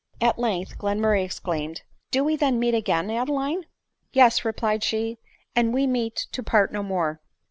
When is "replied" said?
4.43-4.83